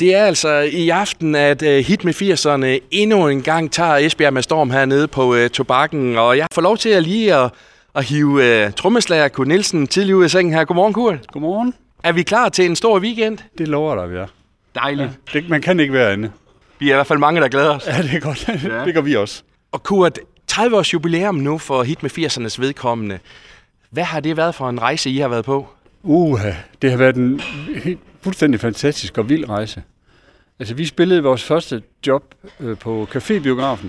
[0.00, 4.32] Det er altså i aften, at uh, Hit med 80'erne endnu en gang tager Esbjerg
[4.32, 7.50] med storm hernede på uh, tobakken, og jeg får lov til at lige at,
[7.94, 10.64] at hive uh, trommeslager Kurt Nielsen tidlig ud af sengen her.
[10.64, 11.26] Godmorgen, Kurt.
[11.26, 11.74] Godmorgen.
[12.02, 13.38] Er vi klar til en stor weekend?
[13.58, 14.26] Det lover dig, vi er.
[14.74, 15.10] Dejligt.
[15.34, 16.30] Ja, det, man kan ikke være inde.
[16.78, 17.86] Vi er i hvert fald mange, der glæder os.
[17.86, 18.48] Ja, det er godt.
[18.48, 18.84] Ja.
[18.84, 19.42] det gør vi også.
[19.72, 23.18] Og Kurt, 30 års jubilæum nu for Hit med 80'ernes vedkommende.
[23.90, 25.68] Hvad har det været for en rejse, I har været på?
[26.02, 26.40] Uh,
[26.82, 27.40] det har været en
[27.84, 29.82] helt, fuldstændig fantastisk og vild rejse.
[30.58, 33.88] Altså, vi spillede vores første job øh, på Cafébiografen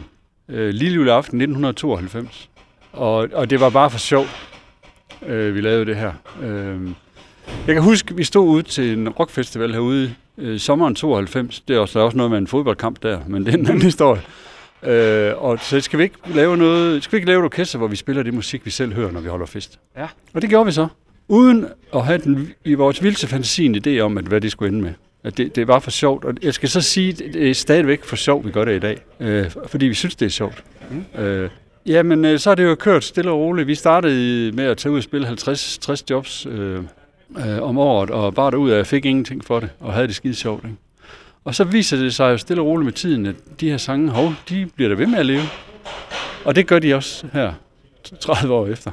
[0.50, 2.50] øh, lille aften 1992.
[2.94, 4.26] Og, og det var bare for sjov,
[5.26, 6.14] øh, vi lavede det her.
[6.42, 6.90] Øh,
[7.68, 11.60] jeg kan huske, vi stod ude til en rockfestival herude øh, sommeren 92.
[11.60, 13.66] Det er også, der er også noget med en fodboldkamp der, men det er en
[13.66, 14.22] anden historie.
[14.84, 17.88] Øh, og så skal vi ikke lave noget, skal vi ikke lave et orkester, hvor
[17.88, 19.80] vi spiller det musik, vi selv hører, når vi holder fest.
[19.98, 20.08] Ja.
[20.34, 20.88] Og det gjorde vi så.
[21.32, 24.70] Uden at have den, i vores vildeste fantasi en idé om, at hvad det skulle
[24.70, 24.94] ende med.
[25.24, 26.26] At det, det var for sjovt.
[26.26, 28.98] Og jeg skal så sige, det er stadigvæk for sjovt, vi gør det i dag.
[29.20, 30.64] Øh, fordi vi synes, det er sjovt.
[30.90, 31.22] Mm.
[31.22, 31.50] Øh,
[31.86, 33.68] jamen, øh, så har det jo kørt stille og roligt.
[33.68, 36.84] Vi startede med at tage ud og spille 50-60 jobs øh,
[37.38, 40.16] øh, om året, og bare derud af, jeg fik ingenting for det, og havde det
[40.16, 40.64] skide sjovt.
[40.64, 40.78] Ikke?
[41.46, 44.10] Og så viser det sig jo stille og roligt med tiden, at de her sange,
[44.10, 45.44] hov, de bliver der ved med at leve.
[46.46, 47.54] Og det gør de også her,
[48.20, 48.92] 30 år efter.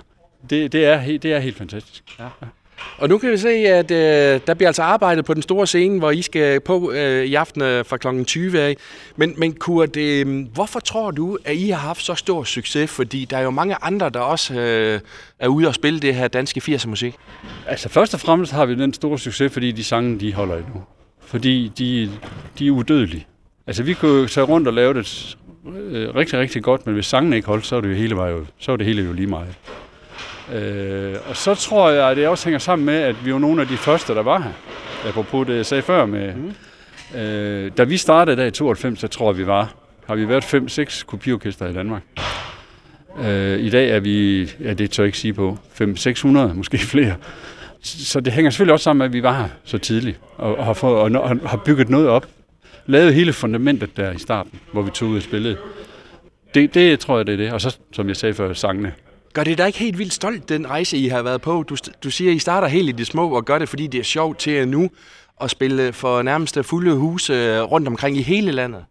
[0.51, 2.03] Det, det, er, det er helt fantastisk.
[2.19, 2.29] Ja.
[2.99, 5.99] Og nu kan vi se, at øh, der bliver altså arbejdet på den store scene,
[5.99, 8.25] hvor I skal på øh, i aften øh, fra kl.
[8.25, 8.77] 20 af.
[9.17, 12.91] Men, men Kurt, øh, hvorfor tror du, at I har haft så stor succes?
[12.91, 15.01] Fordi der er jo mange andre, der også øh,
[15.39, 17.15] er ude og spille det her danske 80'er musik.
[17.67, 20.83] Altså først og fremmest har vi den store succes, fordi de sange, de holder endnu.
[21.21, 22.11] Fordi de,
[22.59, 23.27] de er udødelige.
[23.67, 25.37] Altså vi kunne tage rundt og lave det
[25.77, 28.47] øh, rigtig, rigtig godt, men hvis sangen ikke holdt, så er det jo hele, jo,
[28.59, 29.55] så er det hele jo lige meget.
[30.55, 33.63] Øh, og så tror jeg, at det også hænger sammen med, at vi var nogle
[33.63, 34.53] af de første, der var her.
[35.09, 36.35] Apropos det, jeg sagde før med...
[36.35, 36.55] Mm.
[37.19, 39.75] Øh, da vi startede der i 92, så tror jeg, vi var...
[40.07, 42.03] Har vi været 5-6 kopiorkester i Danmark.
[43.25, 44.45] Øh, I dag er vi...
[44.61, 45.59] Ja, det tør jeg ikke sige på.
[45.81, 47.15] 500-600, måske flere.
[47.83, 50.21] Så det hænger selvfølgelig også sammen med, at vi var her så tidligt.
[50.37, 52.27] Og, og, har, fået, og, og har bygget noget op.
[52.87, 55.57] Lavet hele fundamentet der i starten, hvor vi tog ud og spillede.
[56.55, 57.53] Det, det tror jeg, det er det.
[57.53, 58.93] Og så, som jeg sagde før, sangene.
[59.33, 61.65] Gør det dig ikke helt vildt stolt, den rejse, I har været på?
[61.69, 64.01] Du, du siger, at I starter helt i det små og gør det, fordi det
[64.01, 64.91] er sjovt til nu
[65.41, 68.85] at spille for nærmest fulde huse rundt omkring i hele landet.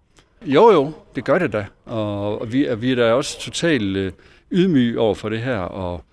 [0.46, 1.66] Jo, jo, det gør det da.
[1.86, 4.12] Og vi, vi er da også totalt øh,
[4.52, 5.58] ydmyge over for det her.
[5.58, 6.04] Og,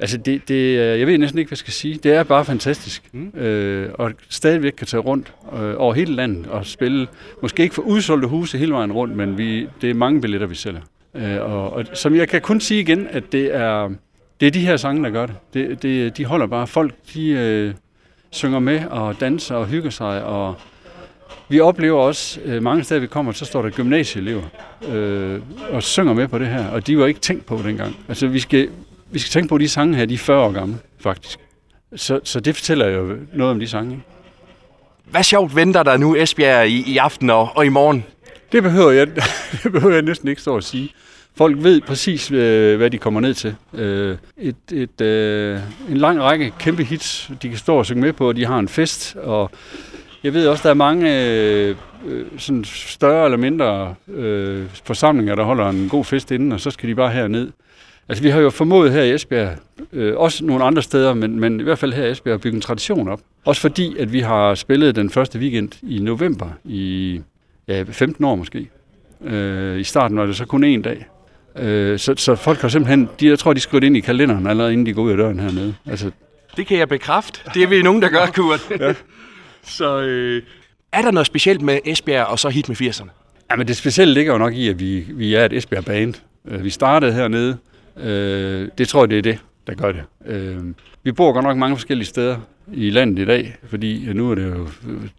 [0.00, 1.94] altså, det, det, jeg ved næsten ikke, hvad jeg skal sige.
[1.94, 3.10] Det er bare fantastisk.
[3.12, 3.38] Mm.
[3.38, 7.06] Øh, og stadigvæk kan tage rundt øh, over hele landet og spille.
[7.42, 10.54] Måske ikke for udsolgte huse hele vejen rundt, men vi, det er mange billetter, vi
[10.54, 10.80] sælger.
[11.14, 13.90] Øh, og, og som jeg kan kun sige igen, at det er,
[14.40, 15.36] det er de her sange, der gør det.
[15.54, 16.66] det, det de holder bare.
[16.66, 17.74] Folk, de øh,
[18.30, 20.24] synger med og danser og hygger sig.
[20.24, 20.54] Og
[21.48, 24.42] vi oplever også, øh, mange steder vi kommer, så står der gymnasieelever
[24.88, 25.40] øh,
[25.70, 26.68] og synger med på det her.
[26.68, 27.96] Og de var ikke tænkt på dengang.
[28.08, 28.68] Altså vi skal,
[29.10, 31.38] vi skal tænke på, at de sange her, de er 40 år gamle, faktisk.
[31.96, 33.90] Så, så det fortæller jo noget om de sange.
[33.90, 34.04] Ikke?
[35.04, 38.04] Hvad sjovt venter der nu Esbjerg i, i aften og, og i morgen?
[38.52, 39.06] Det behøver, jeg,
[39.62, 40.90] det behøver jeg næsten ikke stå at sige.
[41.34, 43.54] Folk ved præcis, øh, hvad de kommer ned til.
[43.74, 48.12] Øh, et, et, øh, en lang række kæmpe hits, de kan stå og synge med
[48.12, 49.16] på, og de har en fest.
[49.16, 49.50] Og
[50.24, 51.76] jeg ved også, der er mange øh,
[52.38, 56.88] sådan større eller mindre øh, forsamlinger, der holder en god fest inden, og så skal
[56.88, 57.50] de bare herned.
[58.08, 59.56] Altså, vi har jo formået her i Esbjerg,
[59.92, 62.56] øh, også nogle andre steder, men, men i hvert fald her i Esbjerg, at bygge
[62.56, 63.20] en tradition op.
[63.44, 67.20] Også fordi, at vi har spillet den første weekend i november i
[67.90, 68.70] 15 år måske.
[69.24, 71.06] Øh, I starten var det så kun én dag.
[71.58, 74.46] Øh, så, så folk har simpelthen, de, jeg tror, de skriver det ind i kalenderen,
[74.46, 75.74] allerede inden de går ud af døren hernede.
[75.86, 76.10] Altså,
[76.56, 77.40] det kan jeg bekræfte.
[77.54, 78.70] Det er vi nogen, der gør, Kurt.
[78.80, 78.94] ja.
[79.64, 80.42] Så øh,
[80.92, 83.08] er der noget specielt med Esbjerg og så hit med 80'erne?
[83.50, 86.14] Ja, men det specielle ligger jo nok i, at vi, vi er et Esbjerg-band.
[86.48, 87.58] Øh, vi startede hernede.
[87.96, 90.02] Øh, det tror jeg, det er det, der gør det.
[90.26, 90.58] Øh,
[91.02, 92.36] vi bor godt nok mange forskellige steder
[92.72, 94.68] i landet i dag, fordi nu er det jo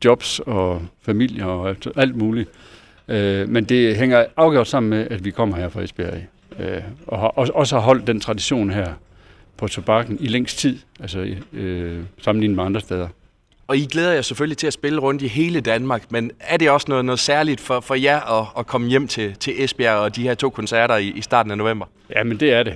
[0.05, 2.49] jobs og familie og alt muligt.
[3.07, 6.21] Øh, men det hænger afgjort sammen med, at vi kommer her fra Esbjerg
[6.59, 8.93] øh, og har også har holdt den tradition her
[9.57, 13.07] på tobakken i længst tid, altså øh, sammenlignet med andre steder.
[13.67, 16.69] Og I glæder jer selvfølgelig til at spille rundt i hele Danmark, men er det
[16.69, 20.15] også noget, noget særligt for, for jer at, at komme hjem til, til Esbjerg og
[20.15, 21.85] de her to koncerter i, i starten af november?
[22.15, 22.73] Ja, men det er det.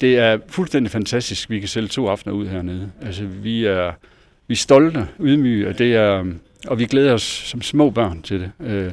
[0.00, 2.90] Det er fuldstændig fantastisk, vi kan sælge to aftener ud hernede.
[3.02, 3.92] Altså, vi er,
[4.48, 6.24] vi er stolte, ydmyge, og, det er,
[6.66, 8.50] og vi glæder os som små børn til det.
[8.66, 8.90] Øh,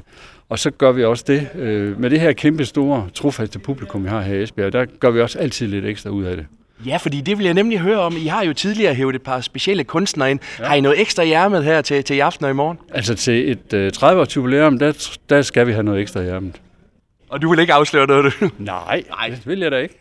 [0.50, 1.48] og så gør vi også det.
[1.56, 5.12] Øh, med det her kæmpe store, trofaste publikum, vi har her i Esbjerg, der gør
[5.12, 6.46] vi også altid lidt ekstra ud af det.
[6.86, 8.18] Ja, fordi det vil jeg nemlig høre om.
[8.18, 10.40] I har jo tidligere hævet et par specielle kunstnere ind.
[10.60, 10.66] Ja.
[10.66, 12.78] Har I noget ekstra i ærmet her til, til i aften og i morgen?
[12.94, 16.62] Altså til et øh, 30-års jubilæum, der, der skal vi have noget ekstra i ærmet.
[17.30, 18.50] Og du vil ikke afsløre noget, du?
[18.58, 19.28] Nej, Nej.
[19.30, 20.00] det vil jeg da ikke.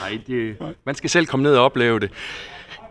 [0.00, 2.10] Nej, det, man skal selv komme ned og opleve det.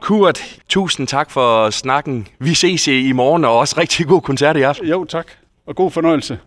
[0.02, 2.28] Kurt, tusind tak for snakken.
[2.40, 4.88] Vi ses i morgen, og også rigtig god koncert i aften.
[4.88, 5.28] Jo, tak.
[5.66, 6.40] Og god fornøjelse.